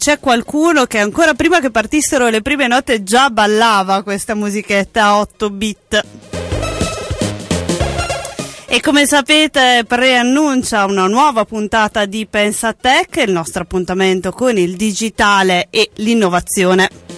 [0.00, 5.18] c'è qualcuno che ancora prima che partissero le prime note già ballava questa musichetta a
[5.18, 6.04] 8 bit.
[8.66, 14.74] E come sapete preannuncia una nuova puntata di Pensa Tech, il nostro appuntamento con il
[14.74, 17.09] digitale e l'innovazione.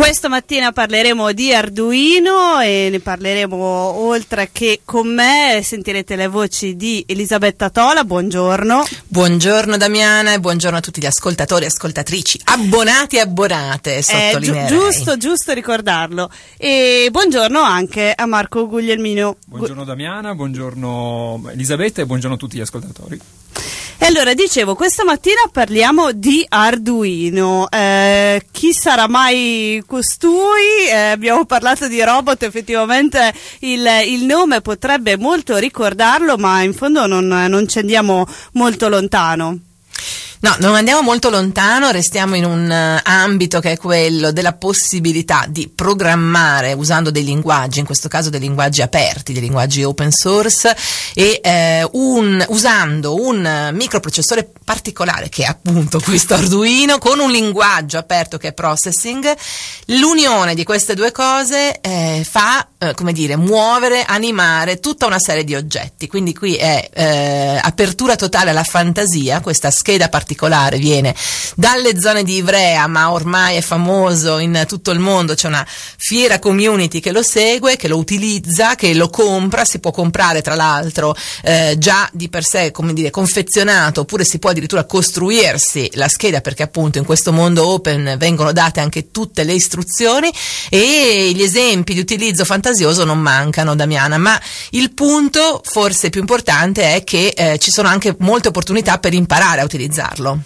[0.00, 6.74] Questa mattina parleremo di Arduino e ne parleremo oltre che con me, sentirete le voci
[6.74, 8.82] di Elisabetta Tola, buongiorno.
[9.06, 14.64] Buongiorno Damiana e buongiorno a tutti gli ascoltatori e ascoltatrici, abbonati e abbonate, sottolineerei.
[14.64, 16.30] Eh, gi- giusto, giusto ricordarlo.
[16.56, 19.36] E buongiorno anche a Marco Guglielmino.
[19.46, 23.20] Buongiorno Damiana, buongiorno Elisabetta e buongiorno a tutti gli ascoltatori.
[24.02, 27.68] E allora dicevo, questa mattina parliamo di Arduino.
[27.68, 30.88] Eh, chi sarà mai costui?
[30.90, 37.06] Eh, abbiamo parlato di robot, effettivamente il, il, nome potrebbe molto ricordarlo, ma in fondo
[37.06, 39.69] non, non ci andiamo molto lontano.
[40.42, 45.44] No, non andiamo molto lontano, restiamo in un uh, ambito che è quello della possibilità
[45.46, 50.74] di programmare usando dei linguaggi, in questo caso dei linguaggi aperti, dei linguaggi open source
[51.12, 57.98] e eh, un, usando un microprocessore particolare che è appunto questo Arduino con un linguaggio
[57.98, 59.36] aperto che è processing.
[59.88, 65.44] L'unione di queste due cose eh, fa, eh, come dire, muovere, animare tutta una serie
[65.44, 66.06] di oggetti.
[66.06, 71.14] Quindi qui è eh, apertura totale alla fantasia, questa scheda particolare particolare viene
[71.56, 76.38] dalle zone di Ivrea, ma ormai è famoso in tutto il mondo, c'è una fiera
[76.38, 81.16] community che lo segue, che lo utilizza, che lo compra, si può comprare tra l'altro
[81.42, 86.40] eh, già di per sé, come dire, confezionato, oppure si può addirittura costruirsi la scheda
[86.40, 90.30] perché appunto in questo mondo open vengono date anche tutte le istruzioni
[90.68, 96.94] e gli esempi di utilizzo fantasioso non mancano, Damiana, ma il punto forse più importante
[96.94, 100.38] è che eh, ci sono anche molte opportunità per imparare a utilizzarlo farlo.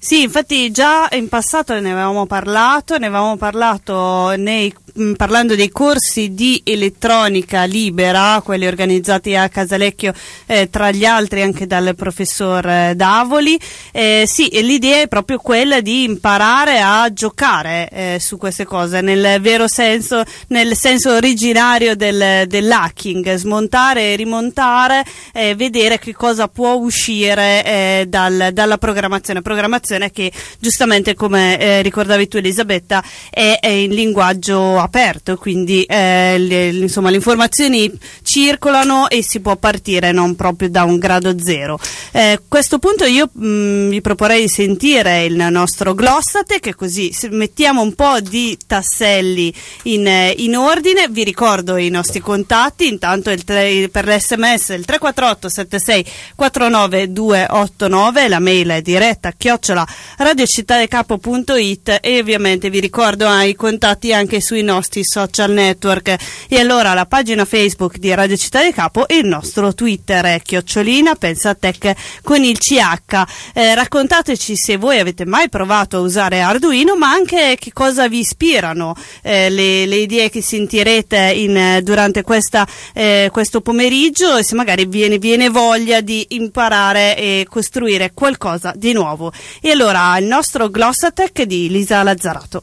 [0.00, 5.68] Sì, infatti già in passato ne avevamo parlato, ne avevamo parlato nei Mm, parlando dei
[5.68, 10.12] corsi di elettronica libera, quelli organizzati a Casalecchio,
[10.46, 13.56] eh, tra gli altri anche dal professor eh, Davoli,
[13.92, 19.40] eh, sì, l'idea è proprio quella di imparare a giocare eh, su queste cose, nel
[19.40, 26.74] vero senso, nel senso originario del, dell'hacking, smontare e rimontare, eh, vedere che cosa può
[26.74, 33.94] uscire eh, dal, dalla programmazione, programmazione che giustamente come ricordavi tu Elisabetta è, è in
[33.94, 37.90] linguaggio aperto, quindi eh, le, insomma, le informazioni
[38.22, 41.78] circolano e si può partire non proprio da un grado zero.
[42.12, 47.14] Eh, questo punto io mh, mm, vi proporrei di sentire il nostro Glossate, che così
[47.30, 49.52] mettiamo un po' di tasselli
[49.84, 51.08] in, eh, in ordine.
[51.08, 58.38] Vi ricordo i nostri contatti, intanto tre, per l'SMS il 348 76 49 289, la
[58.38, 59.77] mail è diretta chiocciola
[60.16, 66.16] radiocittadecapo.it e ovviamente vi ricordo ah, i contatti anche sui nostri social network.
[66.48, 70.40] E allora la pagina Facebook di Radio Città del Capo e il nostro Twitter è
[70.42, 73.24] chiocciolina pensatech con il CH.
[73.54, 78.20] Eh, raccontateci se voi avete mai provato a usare Arduino, ma anche che cosa vi
[78.20, 84.54] ispirano eh, le, le, idee che sentirete in, durante questa, eh, questo pomeriggio e se
[84.54, 89.32] magari viene, viene voglia di imparare e costruire qualcosa di nuovo.
[89.60, 92.62] E allora il nostro Glossatech di Lisa Lazzarato.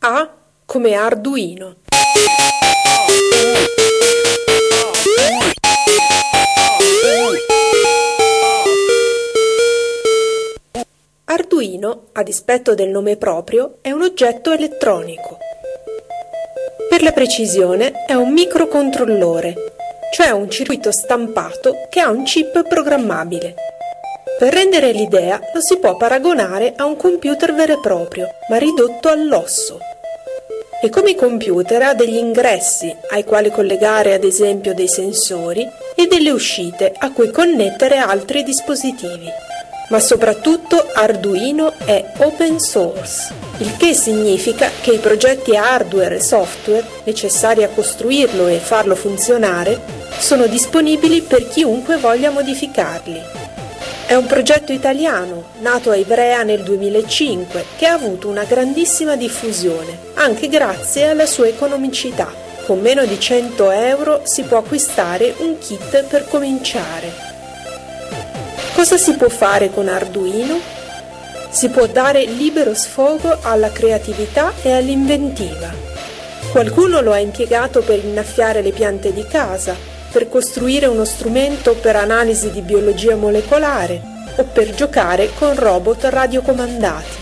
[0.00, 0.30] A
[0.64, 1.76] come Arduino.
[11.24, 15.38] Arduino, a dispetto del nome proprio, è un oggetto elettronico.
[16.88, 19.54] Per la precisione è un microcontrollore,
[20.12, 23.54] cioè un circuito stampato che ha un chip programmabile.
[24.38, 29.08] Per rendere l'idea lo si può paragonare a un computer vero e proprio, ma ridotto
[29.08, 29.78] all'osso.
[30.82, 36.06] E come i computer ha degli ingressi ai quali collegare ad esempio dei sensori e
[36.06, 39.28] delle uscite a cui connettere altri dispositivi.
[39.92, 46.82] Ma soprattutto Arduino è open source, il che significa che i progetti hardware e software
[47.04, 49.78] necessari a costruirlo e farlo funzionare
[50.18, 53.20] sono disponibili per chiunque voglia modificarli.
[54.06, 59.98] È un progetto italiano, nato a Ivrea nel 2005, che ha avuto una grandissima diffusione,
[60.14, 62.32] anche grazie alla sua economicità.
[62.64, 67.31] Con meno di 100 euro si può acquistare un kit per cominciare.
[68.82, 70.58] Cosa si può fare con Arduino?
[71.50, 75.72] Si può dare libero sfogo alla creatività e all'inventiva.
[76.50, 79.76] Qualcuno lo ha impiegato per innaffiare le piante di casa,
[80.10, 84.02] per costruire uno strumento per analisi di biologia molecolare
[84.34, 87.20] o per giocare con robot radiocomandati.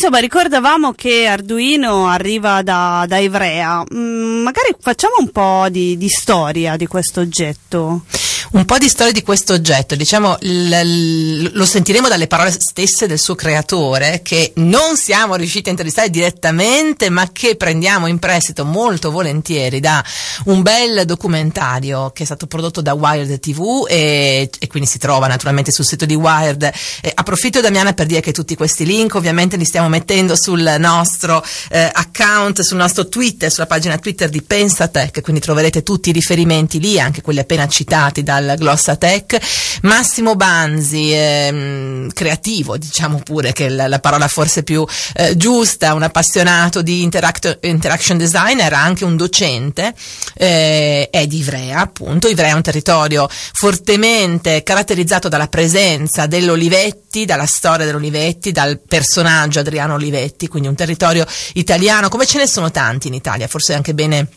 [0.00, 3.84] insomma, ricordavamo che Arduino arriva da, da Ivrea.
[3.94, 8.00] Mm, magari facciamo un po' di, di storia di questo oggetto
[8.52, 13.18] un po' di storia di questo oggetto, diciamo, l- lo sentiremo dalle parole stesse del
[13.18, 19.12] suo creatore, che non siamo riusciti a intervistare direttamente, ma che prendiamo in prestito molto
[19.12, 20.04] volentieri da
[20.46, 25.28] un bel documentario che è stato prodotto da Wired TV e, e quindi si trova
[25.28, 26.72] naturalmente sul sito di Wired.
[27.30, 31.44] Eh, approfitto Damiana per dire che tutti questi link ovviamente li stiamo mettendo sul nostro
[31.70, 36.80] eh, account, sul nostro Twitter, sulla pagina Twitter di Pensatech, quindi troverete tutti i riferimenti
[36.80, 39.38] lì, anche quelli appena citati da al Glossatech,
[39.82, 44.84] Massimo Banzi, ehm, creativo diciamo pure che è la, la parola forse più
[45.14, 49.94] eh, giusta, un appassionato di interact- interaction design, era anche un docente,
[50.34, 56.26] eh, è di Ivrea appunto, Ivrea è un territorio fortemente caratterizzato dalla presenza
[57.10, 62.46] dell'Olivetti, dalla storia dell'Olivetti, dal personaggio Adriano Olivetti, quindi un territorio italiano, come ce ne
[62.46, 64.28] sono tanti in Italia, forse è anche bene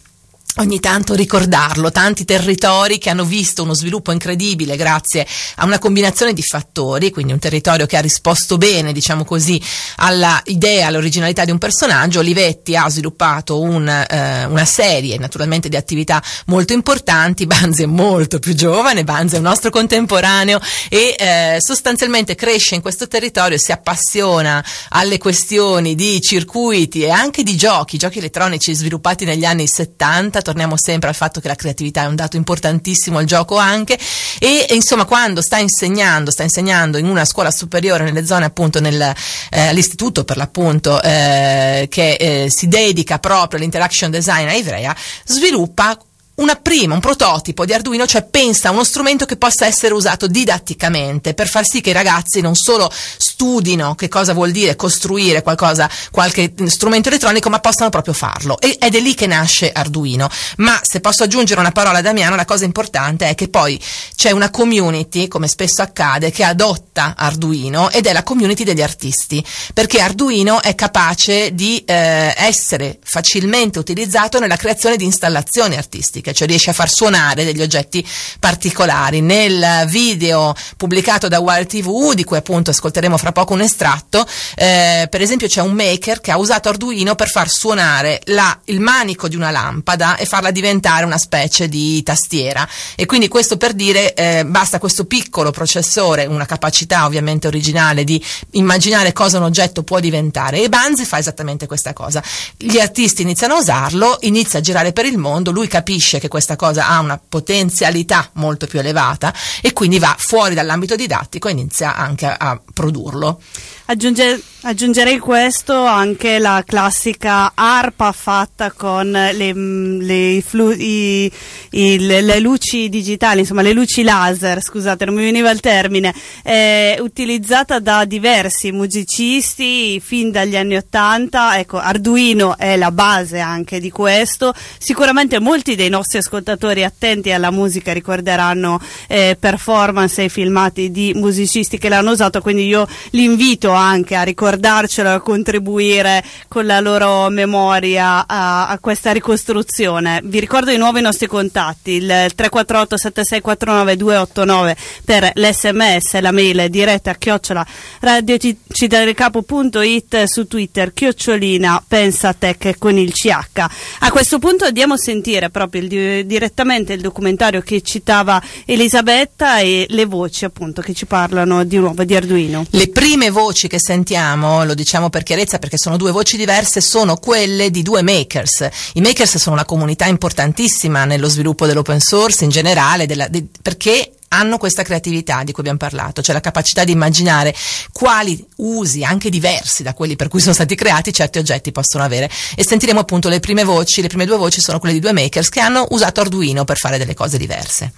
[0.57, 6.33] ogni tanto ricordarlo, tanti territori che hanno visto uno sviluppo incredibile grazie a una combinazione
[6.33, 9.59] di fattori, quindi un territorio che ha risposto bene, diciamo così,
[9.97, 12.19] alla idea, all'originalità di un personaggio.
[12.19, 18.37] Olivetti ha sviluppato un, eh, una serie naturalmente di attività molto importanti, Banzi è molto
[18.37, 20.59] più giovane, Banzi è un nostro contemporaneo
[20.89, 27.41] e eh, sostanzialmente cresce in questo territorio, si appassiona alle questioni di circuiti e anche
[27.41, 32.03] di giochi, giochi elettronici sviluppati negli anni 70 torniamo sempre al fatto che la creatività
[32.03, 33.97] è un dato importantissimo al gioco anche.
[34.39, 38.79] E, e insomma quando sta insegnando, sta insegnando in una scuola superiore nelle zone appunto
[38.79, 44.95] nell'istituto eh, per l'appunto eh, che eh, si dedica proprio all'interaction design a Ivrea,
[45.25, 45.97] sviluppa
[46.35, 50.25] una prima, un prototipo di Arduino, cioè pensa a uno strumento che possa essere usato
[50.25, 55.43] didatticamente per far sì che i ragazzi non solo studino che cosa vuol dire costruire
[55.43, 58.59] qualcosa, qualche strumento elettronico, ma possano proprio farlo.
[58.59, 60.27] E, ed è lì che nasce Arduino.
[60.57, 63.79] Ma se posso aggiungere una parola a Damiano, la cosa importante è che poi
[64.15, 69.45] c'è una community, come spesso accade, che adotta Arduino ed è la community degli artisti,
[69.73, 76.31] perché Arduino è capace di eh, essere facilmente utilizzato nella creazione di installazioni artistiche musica,
[76.31, 78.05] cioè riesce a far suonare degli oggetti
[78.39, 79.19] particolari.
[79.21, 84.25] Nel video pubblicato da Wild TV, di cui appunto ascolteremo fra poco un estratto,
[84.55, 88.79] eh, per esempio c'è un maker che ha usato Arduino per far suonare la, il
[88.79, 92.67] manico di una lampada e farla diventare una specie di tastiera.
[92.95, 98.23] E quindi questo per dire eh, basta questo piccolo processore, una capacità ovviamente originale di
[98.51, 100.61] immaginare cosa un oggetto può diventare.
[100.61, 102.23] E Banzi fa esattamente questa cosa.
[102.57, 106.27] Gli artisti iniziano a usarlo, inizia a girare per il mondo, lui capisce capisce che
[106.27, 111.51] questa cosa ha una potenzialità molto più elevata e quindi va fuori dall'ambito didattico e
[111.51, 113.41] inizia anche a, a produrlo.
[113.85, 121.29] Aggiunge, aggiungerei questo anche la classica arpa fatta con le, le, flu, i,
[121.71, 126.13] i, le, le, luci digitali, insomma le luci laser, scusate non mi veniva il termine,
[126.43, 133.81] eh, utilizzata da diversi musicisti fin dagli anni Ottanta, ecco Arduino è la base anche
[133.81, 140.89] di questo, sicuramente molti dei nostri ascoltatori attenti alla musica ricorderanno eh, performance e filmati
[140.89, 144.23] di musicisti che l'hanno usato, quindi io li invito anche a
[144.53, 150.21] ricordarcelo, a contribuire con la loro memoria a, a questa ricostruzione.
[150.23, 156.69] Vi ricordo di nuovo i nostri contatti, il 348 7649 289 per l'sms, la mail
[156.69, 157.65] diretta chiocciola
[157.99, 163.65] radiocittadelcapo.it su Twitter, chiocciolina pensatech con il CH.
[163.99, 169.85] A questo punto andiamo a sentire proprio il, direttamente il documentario che citava Elisabetta e
[169.89, 172.65] le voci appunto che ci parlano di nuovo di Arduino.
[172.69, 177.17] Le prime voci che sentiamo, lo diciamo per chiarezza perché sono due voci diverse, sono
[177.17, 178.67] quelle di due makers.
[178.93, 184.13] I makers sono una comunità importantissima nello sviluppo dell'open source in generale, della, de, perché
[184.29, 187.55] hanno questa creatività di cui abbiamo parlato, cioè la capacità di immaginare
[187.91, 192.29] quali usi, anche diversi da quelli per cui sono stati creati, certi oggetti possono avere.
[192.55, 195.49] E sentiremo appunto le prime voci, le prime due voci sono quelle di due makers
[195.49, 197.91] che hanno usato Arduino per fare delle cose diverse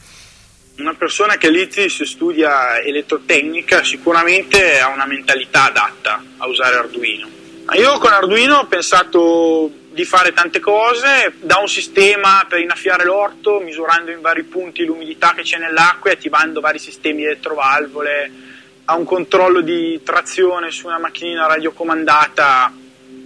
[0.77, 7.27] una persona che all'ITIS studia elettrotecnica sicuramente ha una mentalità adatta a usare Arduino.
[7.73, 13.59] Io con Arduino ho pensato di fare tante cose, da un sistema per innaffiare l'orto,
[13.59, 18.31] misurando in vari punti l'umidità che c'è nell'acqua e attivando vari sistemi elettrovalvole,
[18.85, 22.71] a un controllo di trazione su una macchinina radiocomandata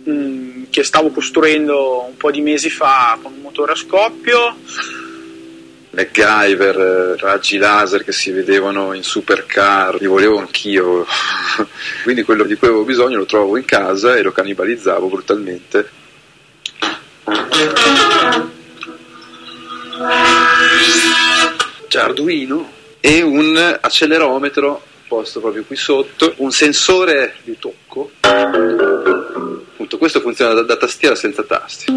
[0.04, 4.56] mh, mm, che stavo costruendo un po' di mesi fa con un motore a scoppio.
[6.00, 11.06] MacGyver, eh, raggi laser che si vedevano in supercar, li volevo anch'io,
[12.04, 15.98] quindi quello di cui avevo bisogno lo trovavo in casa e lo cannibalizzavo brutalmente
[21.88, 28.12] c'è Arduino e un accelerometro posto proprio qui sotto, un sensore di tocco.
[28.22, 31.92] Appunto, questo funziona da, da tastiera senza tasti.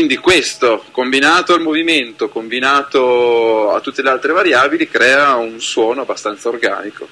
[0.00, 6.48] Quindi questo, combinato al movimento, combinato a tutte le altre variabili, crea un suono abbastanza
[6.48, 7.06] organico.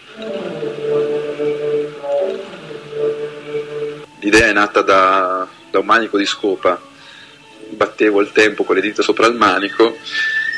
[4.20, 6.80] L'idea è nata da, da un manico di scopa,
[7.68, 9.98] battevo il tempo con le dita sopra il manico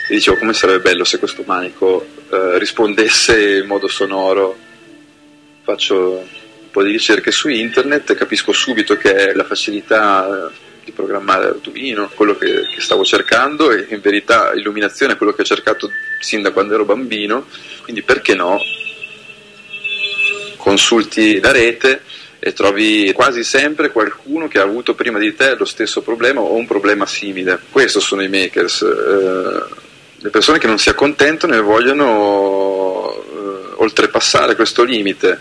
[0.08, 4.56] e dicevo come sarebbe bello se questo manico eh, rispondesse in modo sonoro.
[5.64, 10.48] Faccio un po' di ricerche su internet e capisco subito che la facilità
[10.84, 15.42] di programmare Arduino, quello che, che, stavo cercando e in verità illuminazione è quello che
[15.42, 17.46] ho cercato sin da quando ero bambino,
[17.82, 18.58] quindi perché no?
[20.56, 22.02] Consulti la rete
[22.38, 26.54] e trovi quasi sempre qualcuno che ha avuto prima di te lo stesso problema o
[26.54, 27.60] un problema simile.
[27.70, 29.64] Questi sono i makers, eh,
[30.16, 35.40] le persone che non si accontentano e vogliono eh, oltrepassare questo limite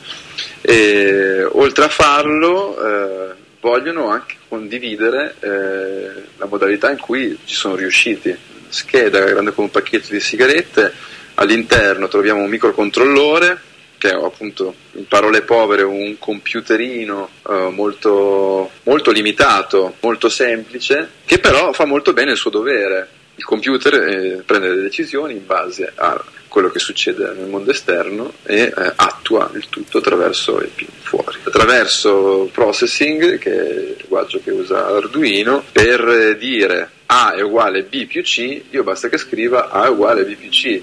[0.61, 3.28] e oltre a farlo eh,
[3.59, 8.35] vogliono anche condividere eh, la modalità in cui ci sono riusciti.
[8.67, 10.93] Scheda grande come un pacchetto di sigarette,
[11.35, 13.67] all'interno troviamo un microcontrollore
[13.99, 21.39] che è appunto in parole povere un computerino eh, molto, molto limitato, molto semplice, che
[21.39, 23.09] però fa molto bene il suo dovere.
[23.35, 28.33] Il computer eh, prende le decisioni in base a quello che succede nel mondo esterno
[28.43, 31.37] e eh, attua il tutto attraverso i pin fuori.
[31.43, 38.05] Attraverso processing, che è il linguaggio che usa Arduino, per dire A è uguale B
[38.05, 40.81] più C, io basta che scriva A è uguale B più C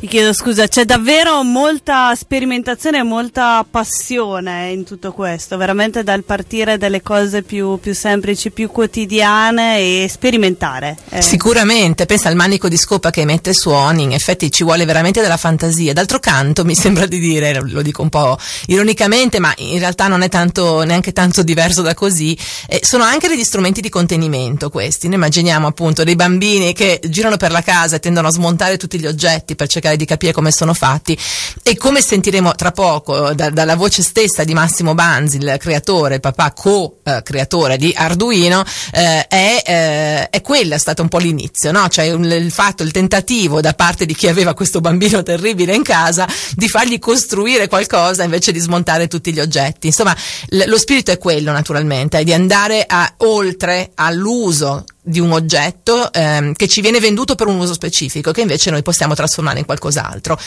[0.00, 6.22] ti chiedo scusa, c'è davvero molta sperimentazione e molta passione in tutto questo, veramente dal
[6.22, 10.96] partire dalle cose più, più semplici, più quotidiane e sperimentare.
[11.08, 11.20] Eh.
[11.20, 15.36] Sicuramente, pensa al manico di scopa che emette suoni, in effetti ci vuole veramente della
[15.36, 15.92] fantasia.
[15.92, 20.22] D'altro canto, mi sembra di dire, lo dico un po' ironicamente, ma in realtà non
[20.22, 22.38] è tanto, neanche tanto diverso da così,
[22.68, 25.08] eh, sono anche degli strumenti di contenimento questi.
[25.08, 29.00] Noi immaginiamo appunto dei bambini che girano per la casa e tendono a smontare tutti
[29.00, 31.18] gli oggetti per cercare cercare di capire come sono fatti
[31.62, 36.20] e come sentiremo tra poco da, dalla voce stessa di Massimo Banzi, il creatore, il
[36.20, 41.88] papà co-creatore di Arduino, eh, è, eh, è quello stato un po' l'inizio, no?
[41.88, 45.82] cioè un, il fatto, il tentativo da parte di chi aveva questo bambino terribile in
[45.82, 49.86] casa di fargli costruire qualcosa invece di smontare tutti gli oggetti.
[49.86, 50.16] Insomma,
[50.48, 56.12] l- lo spirito è quello naturalmente, è di andare a, oltre all'uso di un oggetto
[56.12, 59.64] ehm, che ci viene venduto per un uso specifico, che invece noi possiamo trasformare in
[59.64, 60.38] qualcos'altro.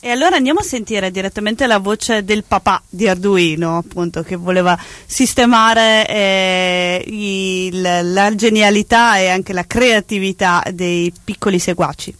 [0.00, 4.78] E allora andiamo a sentire direttamente la voce del papà di Arduino, appunto, che voleva
[5.06, 12.14] sistemare eh, il, la genialità e anche la creatività dei piccoli seguaci.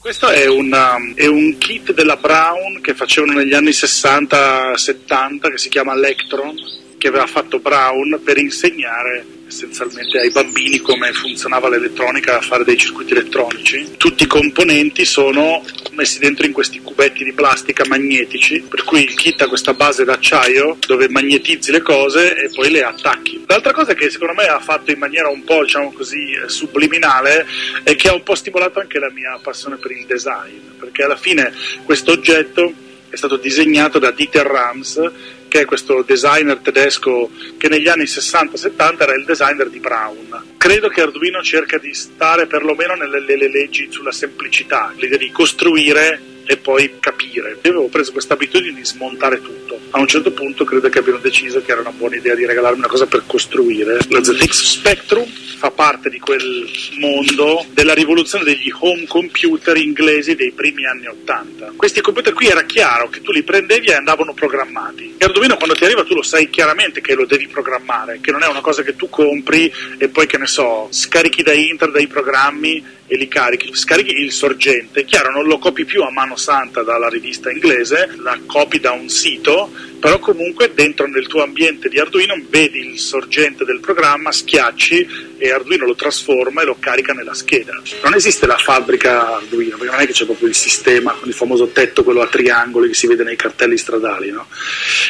[0.00, 5.68] Questo è, una, è, un kit della Brown che facevano negli anni 60-70 che si
[5.68, 6.56] chiama Electron,
[7.00, 12.76] che aveva fatto Brown per insegnare essenzialmente ai bambini come funzionava l'elettronica a fare dei
[12.76, 13.94] circuiti elettronici.
[13.96, 19.14] Tutti i componenti sono messi dentro in questi cubetti di plastica magnetici, per cui il
[19.14, 23.42] kit ha questa base d'acciaio dove magnetizzi le cose e poi le attacchi.
[23.46, 27.46] L'altra cosa che secondo me ha fatto in maniera un po' diciamo così subliminale
[27.82, 31.16] è che ha un po' stimolato anche la mia passione per il design, perché alla
[31.16, 31.50] fine
[31.84, 35.10] questo oggetto è stato disegnato da Dieter Rams
[35.48, 40.54] che è questo designer tedesco che negli anni 60-70 era il designer di Brown.
[40.56, 46.20] Credo che Arduino cerca di stare perlomeno nelle, nelle leggi sulla semplicità, l'idea di costruire
[46.50, 47.58] e poi capire.
[47.62, 49.78] Io avevo preso questa abitudine di smontare tutto.
[49.90, 52.78] A un certo punto credo che abbiano deciso che era una buona idea di regalarmi
[52.78, 53.98] una cosa per costruire.
[54.08, 55.24] La ZX Spectrum
[55.60, 61.74] fa parte di quel mondo della rivoluzione degli home computer inglesi dei primi anni 80.
[61.76, 65.14] Questi computer qui era chiaro che tu li prendevi e andavano programmati.
[65.18, 68.42] E Arduino quando ti arriva tu lo sai chiaramente che lo devi programmare, che non
[68.42, 72.08] è una cosa che tu compri e poi che ne so, scarichi da internet dei
[72.08, 76.84] programmi e li carichi, scarichi il sorgente, chiaro non lo copi più a mano santa
[76.84, 81.98] dalla rivista inglese, la copi da un sito, però comunque dentro nel tuo ambiente di
[81.98, 87.34] Arduino vedi il sorgente del programma, schiacci e Arduino lo trasforma e lo carica nella
[87.34, 87.82] scheda.
[88.04, 91.34] Non esiste la fabbrica Arduino, perché non è che c'è proprio il sistema con il
[91.34, 94.46] famoso tetto, quello a triangoli che si vede nei cartelli stradali, no?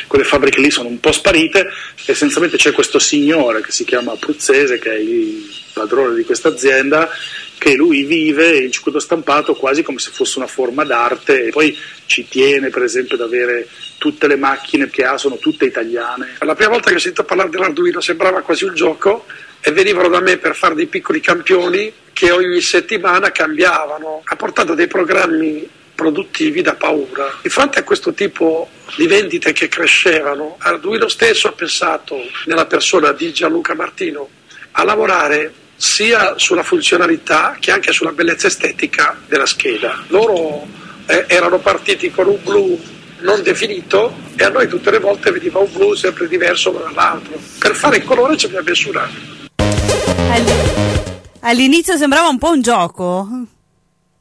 [0.07, 1.69] Quelle fabbriche lì sono un po' sparite,
[2.07, 7.09] essenzialmente c'è questo signore che si chiama Pruzzese, che è il padrone di questa azienda,
[7.59, 11.77] che lui vive il circuito stampato quasi come se fosse una forma d'arte e poi
[12.07, 16.37] ci tiene per esempio ad avere tutte le macchine che ha sono tutte italiane.
[16.41, 19.27] La prima volta che ho sentito parlare dell'Arduino sembrava quasi un gioco
[19.61, 24.23] e venivano da me per fare dei piccoli campioni che ogni settimana cambiavano.
[24.25, 27.31] Ha portato dei programmi produttivi da paura.
[27.43, 33.13] Di fronte a questo tipo di vendite che crescevano, Arduino stesso ha pensato nella persona
[33.13, 34.39] di Gianluca Martino
[34.73, 40.05] a lavorare sia sulla funzionalità che anche sulla bellezza estetica della scheda.
[40.09, 40.67] Loro
[41.07, 42.79] eh, erano partiti con un blu
[43.21, 47.39] non definito e a noi tutte le volte veniva un blu sempre diverso uno dall'altro.
[47.59, 49.39] Per fare il colore ci abbiamo messo un anno.
[51.41, 53.29] All'inizio sembrava un po' un gioco.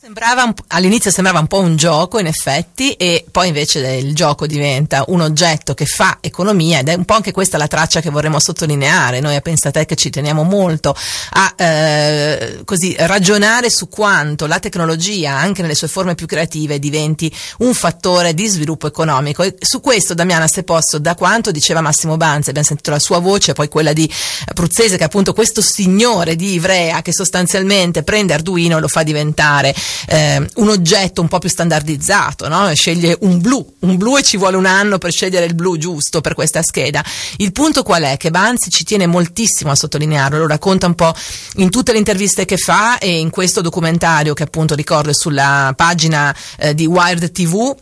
[0.01, 5.03] Sembrava all'inizio sembrava un po' un gioco in effetti e poi invece il gioco diventa
[5.07, 8.39] un oggetto che fa economia ed è un po' anche questa la traccia che vorremmo
[8.39, 9.19] sottolineare.
[9.19, 10.95] Noi a Pensatech ci teniamo molto
[11.31, 17.29] a eh, così ragionare su quanto la tecnologia anche nelle sue forme più creative diventi
[17.57, 22.15] un fattore di sviluppo economico e su questo Damiana se posso da quanto diceva Massimo
[22.15, 24.09] Banzi abbiamo sentito la sua voce poi quella di
[24.53, 29.03] Pruzzese che è appunto questo signore di Ivrea che sostanzialmente prende Arduino e lo fa
[29.03, 29.75] diventare
[30.07, 32.73] eh, un oggetto un po' più standardizzato, no?
[32.73, 36.21] sceglie un blu, un blu e ci vuole un anno per scegliere il blu giusto
[36.21, 37.03] per questa scheda.
[37.37, 38.17] Il punto qual è?
[38.17, 41.13] Che Banzi ci tiene moltissimo a sottolinearlo, lo racconta un po'
[41.55, 45.73] in tutte le interviste che fa e in questo documentario che appunto ricordo è sulla
[45.75, 47.75] pagina eh, di Wired TV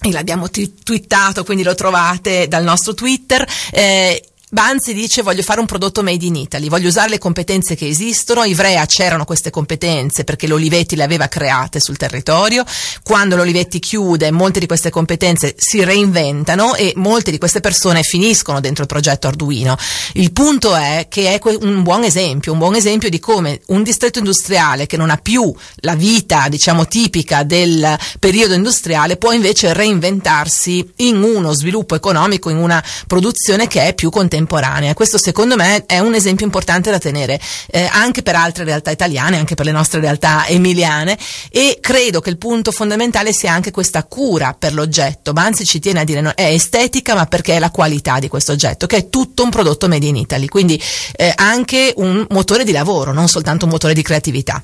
[0.00, 3.46] e l'abbiamo t- twittato, quindi lo trovate dal nostro Twitter.
[3.70, 4.22] Eh,
[4.54, 8.44] Banzi dice voglio fare un prodotto made in Italy, voglio usare le competenze che esistono,
[8.44, 12.64] Ivrea c'erano queste competenze perché l'Olivetti le aveva create sul territorio,
[13.02, 18.60] quando l'Olivetti chiude molte di queste competenze si reinventano e molte di queste persone finiscono
[18.60, 19.76] dentro il progetto Arduino.
[20.12, 24.20] Il punto è che è un buon esempio, un buon esempio di come un distretto
[24.20, 30.92] industriale che non ha più la vita diciamo tipica del periodo industriale può invece reinventarsi
[30.98, 34.94] in uno sviluppo economico, in una produzione che è più contemporanea contemporanea.
[34.94, 39.38] Questo secondo me è un esempio importante da tenere eh, anche per altre realtà italiane,
[39.38, 41.18] anche per le nostre realtà emiliane
[41.50, 45.32] e credo che il punto fondamentale sia anche questa cura per l'oggetto.
[45.32, 48.52] Banzi ci tiene a dire no, è estetica ma perché è la qualità di questo
[48.52, 50.80] oggetto, che è tutto un prodotto made in Italy, quindi
[51.16, 54.62] eh, anche un motore di lavoro, non soltanto un motore di creatività.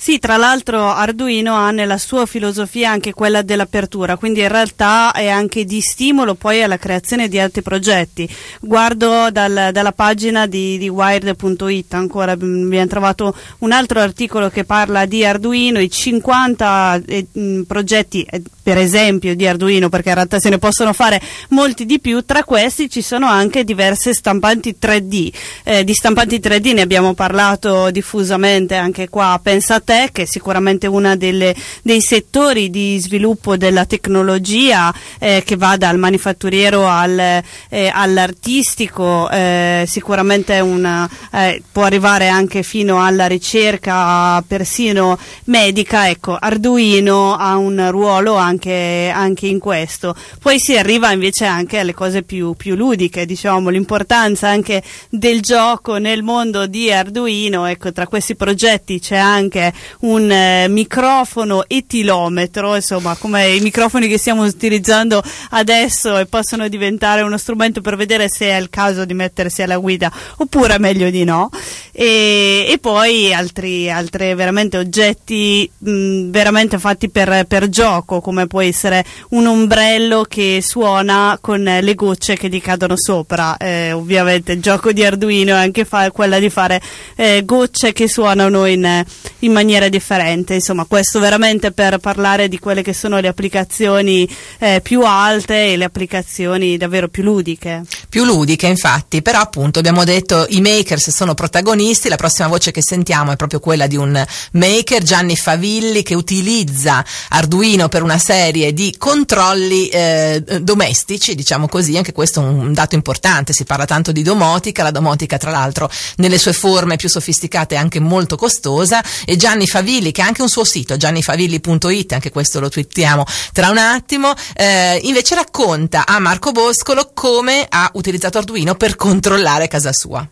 [0.00, 5.26] Sì, tra l'altro Arduino ha nella sua filosofia anche quella dell'apertura, quindi in realtà è
[5.26, 8.26] anche di stimolo poi alla creazione di altri progetti.
[8.60, 15.04] Guardo dal, dalla pagina di, di wired.it, ancora abbiamo trovato un altro articolo che parla
[15.04, 17.26] di Arduino, i 50 eh,
[17.66, 21.98] progetti eh, per esempio di Arduino, perché in realtà se ne possono fare molti di
[21.98, 25.32] più, tra questi ci sono anche diverse stampanti 3D.
[25.64, 31.16] Eh, di stampanti 3D ne abbiamo parlato diffusamente anche qua, pensate te, è sicuramente uno
[31.16, 39.84] dei settori di sviluppo della tecnologia eh, che va dal manifatturiero al, eh, all'artistico, eh,
[39.86, 47.88] sicuramente una, eh, può arrivare anche fino alla ricerca persino medica, ecco, Arduino ha un
[47.90, 50.14] ruolo anche, anche in questo.
[50.42, 55.96] Poi si arriva invece anche alle cose più, più ludiche, diciamo, l'importanza anche del gioco
[55.96, 63.16] nel mondo di Arduino, ecco, tra questi progetti c'è anche un eh, microfono etilometro, insomma
[63.16, 68.46] come i microfoni che stiamo utilizzando adesso e possono diventare uno strumento per vedere se
[68.46, 71.50] è il caso di mettersi alla guida oppure meglio di no.
[72.00, 78.60] E, e poi altri, altri veramente oggetti mh, veramente fatti per, per gioco, come può
[78.60, 83.56] essere un ombrello che suona con le gocce che gli cadono sopra.
[83.56, 86.80] Eh, ovviamente il gioco di Arduino è anche fa- quella di fare
[87.16, 89.04] eh, gocce che suonano in,
[89.40, 90.54] in maniera differente.
[90.54, 94.28] Insomma, questo veramente per parlare di quelle che sono le applicazioni
[94.60, 97.82] eh, più alte e le applicazioni davvero più ludiche.
[98.08, 102.08] Più ludiche, infatti, però appunto abbiamo detto i makers sono protagonisti protagonisti.
[102.08, 107.04] La prossima voce che sentiamo è proprio quella di un maker, Gianni Favilli, che utilizza
[107.30, 112.94] Arduino per una serie di controlli eh, domestici, diciamo così, anche questo è un dato
[112.94, 117.74] importante, si parla tanto di domotica, la domotica tra l'altro nelle sue forme più sofisticate
[117.74, 122.30] è anche molto costosa e Gianni Favilli che ha anche un suo sito, giannifavilli.it, anche
[122.30, 128.38] questo lo twittiamo tra un attimo, eh, invece racconta a Marco Boscolo come ha utilizzato
[128.38, 130.26] Arduino per controllare casa sua.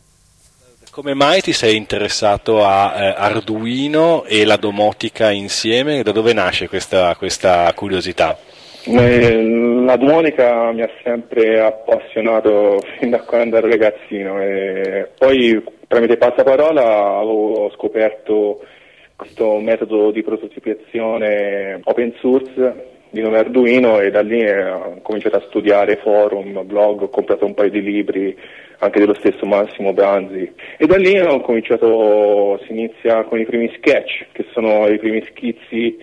[0.97, 6.03] Come mai ti sei interessato a eh, Arduino e la domotica insieme?
[6.03, 8.35] Da dove nasce questa, questa curiosità?
[8.87, 9.43] Eh,
[9.85, 17.23] la domotica mi ha sempre appassionato fin da quando ero ragazzino e poi tramite passaparola
[17.23, 18.65] ho scoperto
[19.17, 25.45] questo metodo di prototipazione open source di nome Arduino e da lì ho cominciato a
[25.49, 28.37] studiare forum, blog, ho comprato un paio di libri
[28.79, 30.53] anche dello stesso Massimo Branzi.
[30.77, 35.25] E da lì ho cominciato, si inizia con i primi sketch che sono i primi
[35.31, 35.97] schizzi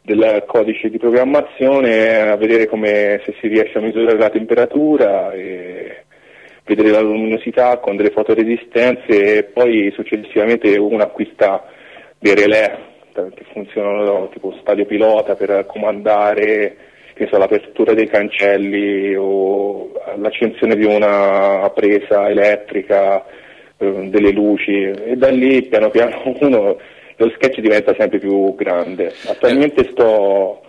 [0.00, 6.04] del codice di programmazione a vedere come se si riesce a misurare la temperatura e
[6.64, 11.64] vedere la luminosità con delle fotoresistenze e poi successivamente uno acquista
[12.18, 16.76] dei relè che funzionano tipo stadio pilota per comandare
[17.28, 23.24] so, l'apertura dei cancelli o l'accensione di una presa elettrica,
[23.78, 26.76] eh, delle luci e da lì piano piano uno
[27.16, 29.12] lo sketch diventa sempre più grande.
[29.28, 30.62] Attualmente sto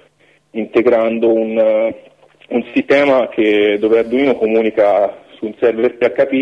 [0.52, 1.94] integrando un,
[2.50, 6.34] un sistema che, dove Arduino comunica su un server PHP,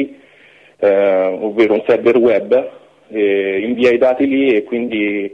[0.80, 2.72] eh, ovvero un server web,
[3.08, 5.34] invia i dati lì e quindi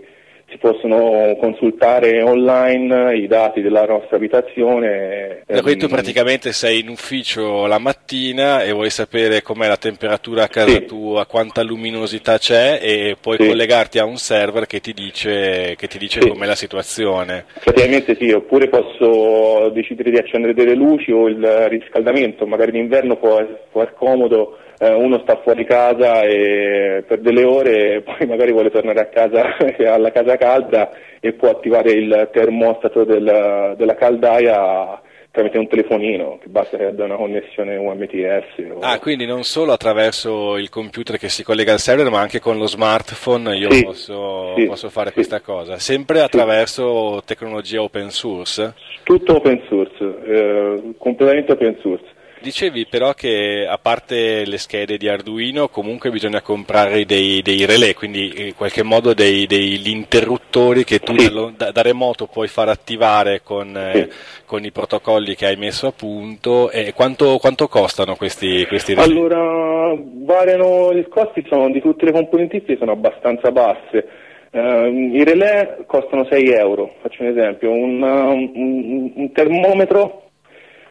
[0.50, 5.44] si possono consultare online i dati della nostra abitazione.
[5.46, 10.44] Da cui tu praticamente sei in ufficio la mattina e vuoi sapere com'è la temperatura
[10.44, 10.86] a casa sì.
[10.86, 13.48] tua, quanta luminosità c'è e puoi sì.
[13.48, 16.30] collegarti a un server che ti dice, che ti dice sì.
[16.30, 17.46] com'è la situazione.
[17.64, 23.46] Praticamente sì, oppure posso decidere di accendere delle luci o il riscaldamento, magari d'inverno può,
[23.72, 28.72] può essere comodo eh, uno sta fuori casa per delle ore e poi magari vuole
[28.72, 29.56] tornare a casa
[29.94, 36.50] alla casa calda e può attivare il termostato del, della caldaia tramite un telefonino, che
[36.50, 38.74] basta che abbia una connessione UMTS.
[38.74, 38.80] O...
[38.80, 42.58] Ah, quindi non solo attraverso il computer che si collega al server, ma anche con
[42.58, 45.16] lo smartphone io sì, posso, sì, posso, fare sì.
[45.16, 48.74] questa cosa, sempre attraverso tecnologia open source?
[49.04, 52.18] Tutto open source, eh, completamente open source.
[52.42, 57.94] Dicevi però che a parte le schede di Arduino comunque bisogna comprare dei, dei relè,
[57.94, 61.30] quindi in qualche modo dei, degli interruttori che tu sì.
[61.58, 63.98] da, da, remoto puoi far attivare con, eh, sì.
[64.00, 64.10] eh,
[64.46, 66.72] con, i protocolli che hai messo a punto.
[66.72, 69.06] E quanto, quanto costano questi, questi relè?
[69.06, 74.08] Allora, variano, i costi sono, di tutte le componentistiche sono abbastanza basse.
[74.52, 80.29] Uh, I relè costano 6 euro, faccio un esempio, un, un, un termometro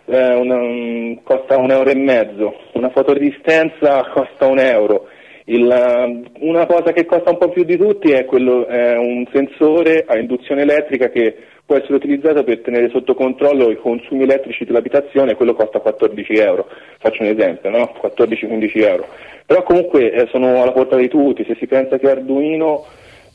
[0.09, 5.09] eh, una, costa un euro e mezzo, una fotoresistenza costa un euro.
[5.45, 9.27] Il, eh, una cosa che costa un po' più di tutti è, quello, è un
[9.33, 14.65] sensore a induzione elettrica che può essere utilizzato per tenere sotto controllo i consumi elettrici
[14.65, 16.67] dell'abitazione, quello costa 14 euro,
[16.99, 17.93] faccio un esempio, no?
[18.03, 19.07] 14-15 euro.
[19.45, 22.87] Però comunque eh, sono alla portata di tutti, se si pensa che Arduino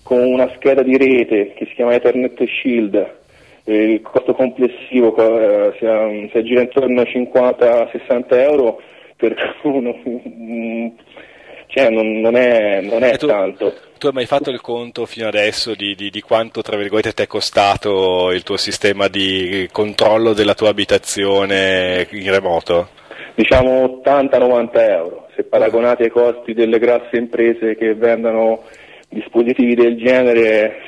[0.03, 3.21] con una scheda di rete che si chiama Ethernet Shield
[3.65, 8.81] il costo complessivo eh, si, si aggira intorno a 50-60 euro
[9.15, 9.95] per uno,
[11.67, 13.73] cioè non, non è, non è tu, tanto.
[13.97, 17.23] Tu hai mai fatto il conto fino adesso di, di, di quanto tra virgolette ti
[17.23, 22.89] è costato il tuo sistema di controllo della tua abitazione in remoto?
[23.35, 28.63] Diciamo 80-90 euro, se paragonati ai costi delle grosse imprese che vendono
[29.13, 30.81] dispositivi del genere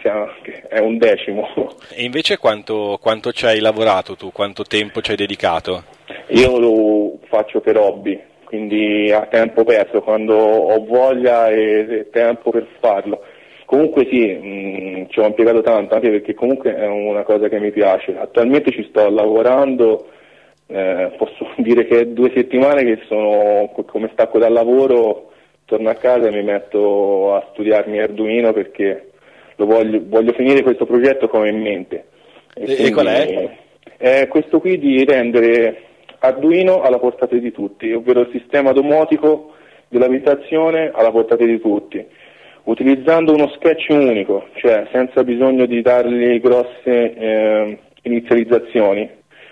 [0.67, 1.47] è un decimo.
[1.93, 4.31] E invece quanto, quanto ci hai lavorato tu?
[4.31, 5.83] Quanto tempo ci hai dedicato?
[6.29, 12.67] Io lo faccio per hobby, quindi a tempo perso, quando ho voglia e tempo per
[12.79, 13.21] farlo.
[13.65, 17.59] Comunque sì, mh, mm, ci ho impiegato tanto, anche perché comunque è una cosa che
[17.59, 18.15] mi piace.
[18.17, 20.09] Attualmente ci sto lavorando,
[20.67, 25.31] eh, posso dire che è due settimane che sono come stacco dal lavoro
[25.65, 29.11] torno a casa e mi metto a studiarmi Arduino perché
[29.57, 32.05] voglio, voglio, finire questo progetto come in mente.
[32.53, 33.57] E, e qual è?
[33.97, 35.81] È questo qui di rendere
[36.19, 39.53] Arduino alla portata di tutti, ovvero il sistema domotico
[39.87, 42.05] dell'abitazione alla portata di tutti,
[42.63, 49.09] utilizzando uno sketch unico, cioè senza bisogno di dargli grosse eh, inizializzazioni,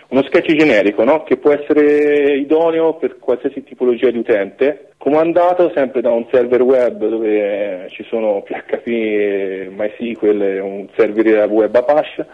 [0.09, 1.23] uno sketch generico no?
[1.23, 7.05] che può essere idoneo per qualsiasi tipologia di utente, comandato sempre da un server web
[7.05, 12.25] dove ci sono PHP, MySQL, un server web Apache,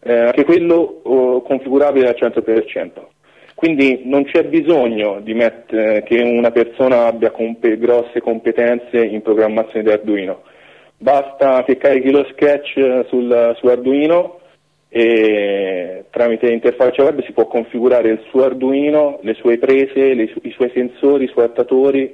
[0.00, 2.90] eh, anche quello oh, configurabile al 100%.
[3.54, 9.92] Quindi non c'è bisogno mettere, che una persona abbia comp- grosse competenze in programmazione di
[9.92, 10.42] Arduino.
[10.96, 14.39] Basta che carichi lo sketch sul, su Arduino
[14.92, 20.40] e tramite interfaccia web si può configurare il suo Arduino, le sue prese, le su-
[20.42, 22.12] i suoi sensori, i suoi attatori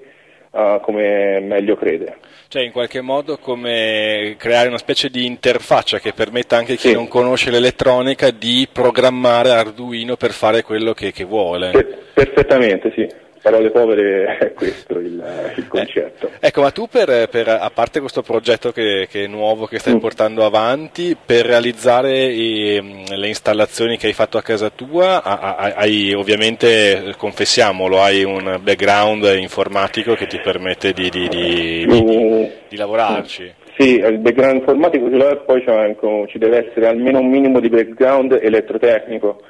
[0.51, 2.17] uh, come meglio crede.
[2.49, 6.89] Cioè in qualche modo come creare una specie di interfaccia che permetta anche a chi
[6.89, 6.95] Sì.
[6.95, 11.71] non conosce l'elettronica di programmare Arduino per fare quello che, che vuole.
[11.71, 13.09] Per- perfettamente, sì.
[13.47, 15.23] Parole povere è questo il,
[15.57, 16.31] il concetto.
[16.41, 19.95] Ecco, ma tu per, per- a parte questo progetto che, che è nuovo che stai
[19.95, 19.99] Mm.
[19.99, 25.75] portando avanti, per realizzare i- le installazioni che hai fatto a casa tua, ha- ha-
[25.77, 32.45] hai ovviamente, confessiamolo, hai un background informatico che ti permette di, di- di- di- Mm,
[32.69, 33.55] di lavorarci.
[33.79, 37.61] Sì, il background informatico ce l'ho e poi anche- ci deve essere almeno un minimo
[37.61, 39.41] di background elettrotecnico.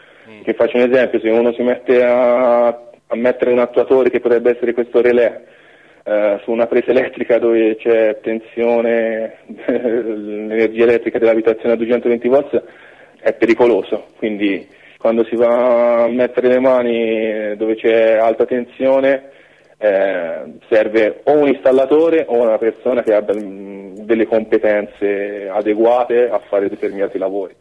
[0.42, 4.50] Che faccio un esempio, se uno si mette a, a mettere un attuatore che potrebbe
[4.50, 5.42] essere questo relè
[6.04, 12.62] eh, su una presa elettrica dove c'è tensione, l'energia elettrica dell'abitazione a 220 volt
[13.20, 19.30] è pericoloso, quindi quando si va a mettere le mani dove c'è alta tensione
[19.78, 26.38] eh, serve o un installatore o una persona che abbia mm, delle competenze adeguate a
[26.38, 27.54] fare determinati lavori.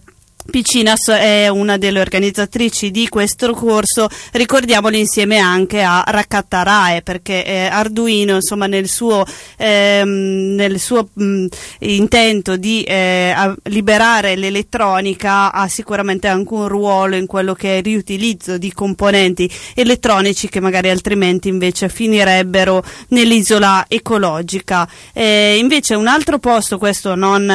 [0.51, 7.67] Picinas è una delle organizzatrici di questo corso, ricordiamolo insieme anche a Raccattarae perché eh,
[7.67, 9.25] Arduino insomma nel suo,
[9.57, 11.47] ehm, nel suo mh,
[11.81, 17.85] intento di eh, liberare l'elettronica ha sicuramente anche un ruolo in quello che è il
[17.85, 24.89] riutilizzo di componenti elettronici che magari altrimenti invece finirebbero nell'isola ecologica.
[25.13, 27.51] Eh, invece un altro posto, questo non,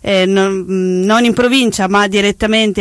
[0.00, 2.29] eh, non, mh, non in provincia ma direttamente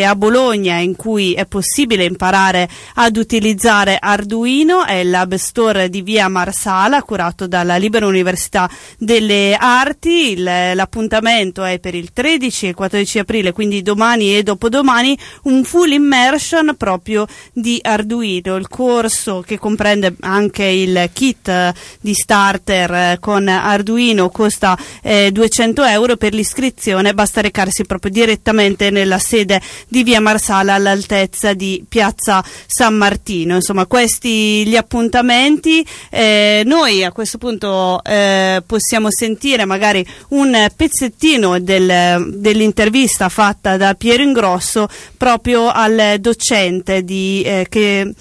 [0.05, 6.27] a Bologna in cui è possibile imparare ad utilizzare Arduino è il Store di via
[6.27, 10.31] Marsala curato dalla Libera Università delle Arti.
[10.31, 15.91] Il- l'appuntamento è per il 13 e 14 aprile, quindi domani e dopodomani, un full
[15.91, 18.55] immersion proprio di Arduino.
[18.55, 26.17] Il corso che comprende anche il kit di starter con Arduino costa eh, 200 euro
[26.17, 32.43] per l'iscrizione, basta recarsi proprio direttamente nella sede sede di via Marsala all'altezza di piazza
[32.65, 33.55] San Martino.
[33.55, 35.85] Insomma, questi gli appuntamenti.
[36.09, 43.93] Eh, noi a questo punto eh, possiamo sentire magari un pezzettino del, dell'intervista fatta da
[43.93, 48.13] Piero Ingrosso proprio al docente di, eh, che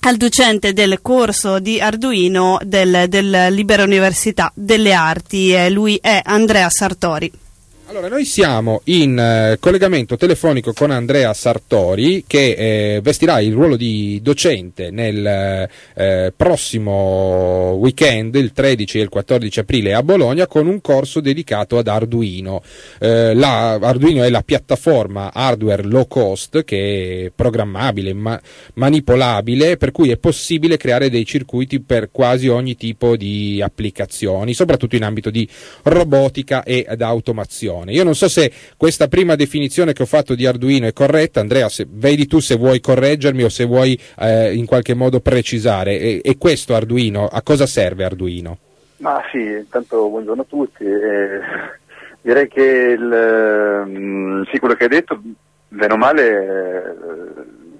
[0.00, 6.22] al docente del corso di Arduino del, del Libera Università delle Arti, eh, lui è
[6.24, 7.30] Andrea Sartori.
[7.88, 13.76] Allora, noi siamo in eh, collegamento telefonico con Andrea Sartori che eh, vestirà il ruolo
[13.76, 20.66] di docente nel eh, prossimo weekend, il 13 e il 14 aprile a Bologna, con
[20.66, 22.62] un corso dedicato ad Arduino.
[23.00, 28.38] Eh, la, Arduino è la piattaforma hardware low cost che è programmabile, ma,
[28.74, 34.94] manipolabile, per cui è possibile creare dei circuiti per quasi ogni tipo di applicazioni, soprattutto
[34.94, 35.48] in ambito di
[35.84, 37.92] robotica ed automazione definizione.
[37.92, 41.68] Io non so se questa prima definizione che ho fatto di Arduino è corretta, Andrea,
[41.68, 45.98] se, vedi tu se vuoi correggermi o se vuoi eh, in qualche modo precisare.
[45.98, 48.58] E, e, questo Arduino, a cosa serve Arduino?
[48.98, 50.84] Ma sì, intanto buongiorno a tutti.
[50.84, 51.40] Eh,
[52.20, 55.20] direi che il, mm, sì, quello che hai detto,
[55.68, 56.94] bene o male, eh,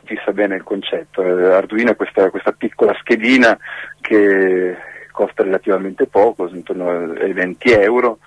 [0.04, 1.22] fissa bene il concetto.
[1.22, 3.58] Eh, Arduino è questa, questa piccola schedina
[4.00, 4.76] che
[5.10, 6.88] costa relativamente poco, intorno
[7.20, 8.18] ai 20 euro,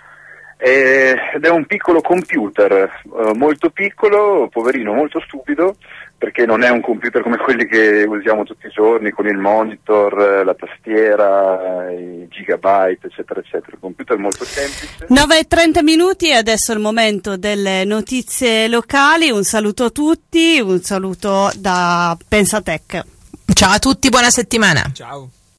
[0.64, 5.76] ed è un piccolo computer, eh, molto piccolo, poverino, molto stupido,
[6.20, 10.22] perché non è un computer come quelli che usiamo tutti i giorni con il monitor,
[10.22, 13.72] eh, la tastiera, i gigabyte, eccetera, eccetera.
[13.72, 15.08] Un computer molto semplice.
[15.10, 19.32] 9.30 minuti e adesso è il momento delle notizie locali.
[19.32, 23.04] Un saluto a tutti, un saluto da Pensatech.
[23.56, 24.84] Ciao a tutti, buona settimana.
[24.94, 25.28] Ciao.